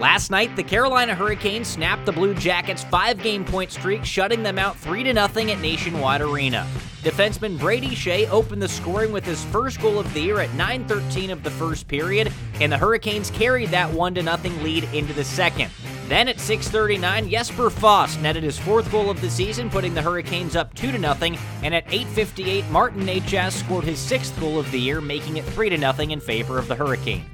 [0.00, 4.76] Last night, the Carolina Hurricanes snapped the Blue Jackets' five-game point streak, shutting them out
[4.76, 5.16] 3-0
[5.52, 6.66] at Nationwide Arena.
[7.04, 11.30] Defenseman Brady Skjei opened the scoring with his first goal of the year at 9:13
[11.30, 15.70] of the first period, and the Hurricanes carried that 1-0 lead into the second.
[16.08, 20.56] Then at 6:39, Jesper Fast netted his fourth goal of the season, putting the Hurricanes
[20.56, 25.00] up 2 0, and at 8:58, Martin Necas scored his sixth goal of the year,
[25.00, 27.33] making it 3 0 in favor of the Hurricanes.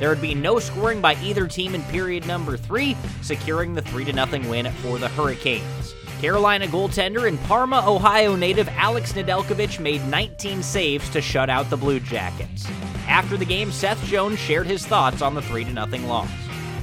[0.00, 4.06] There would be no scoring by either team in period number 3, securing the 3
[4.06, 5.94] 0 win for the Hurricanes.
[6.20, 11.76] Carolina goaltender and Parma, Ohio native Alex Nedeljkovic made 19 saves to shut out the
[11.76, 12.66] Blue Jackets.
[13.06, 16.30] After the game, Seth Jones shared his thoughts on the 3 0 loss.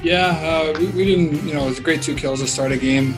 [0.03, 2.71] Yeah, uh, we, we, didn't, you know, it was a great two kills to start
[2.71, 3.15] a game.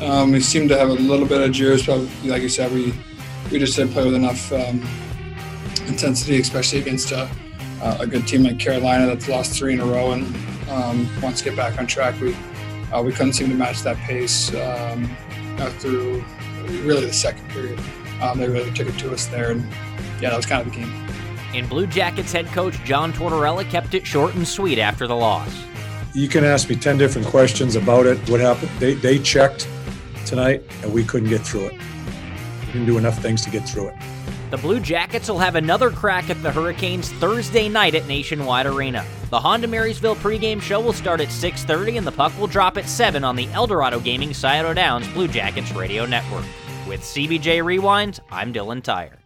[0.00, 2.94] Um, we seemed to have a little bit of juice, but like you said, we
[3.50, 4.82] we just didn't play with enough um,
[5.86, 7.28] intensity, especially against a,
[7.82, 10.24] a, good team like Carolina that's lost three in a row and
[10.70, 12.20] um, wants to get back on track.
[12.20, 12.36] We
[12.92, 15.08] uh, we couldn't seem to match that pace um,
[15.78, 16.24] through
[16.82, 17.80] really the second period.
[18.20, 19.62] Um, they really took it to us there, and
[20.20, 20.92] yeah, that was kind of the game.
[21.54, 25.64] And Blue Jackets head coach John Tortorella kept it short and sweet after the loss
[26.14, 28.18] you can ask me 10 different questions about it.
[28.28, 28.70] What happened?
[28.78, 29.68] They, they checked
[30.26, 31.72] tonight and we couldn't get through it.
[31.72, 33.94] We didn't do enough things to get through it.
[34.52, 39.02] The Blue Jackets will have another crack at the Hurricanes Thursday night at Nationwide Arena.
[39.30, 42.86] The Honda Marysville pregame show will start at 6:30 and the puck will drop at
[42.86, 46.44] 7 on the Eldorado Gaming Scioto Downs Blue Jackets radio network.
[46.86, 49.21] With CBJ Rewinds, I'm Dylan Tyre.